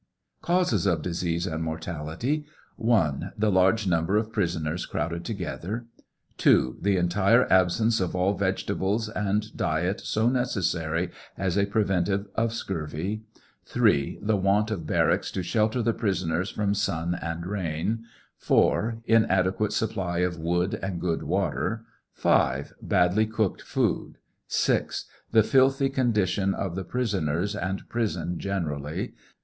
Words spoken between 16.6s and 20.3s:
sun and rain. 4. Inadequate supply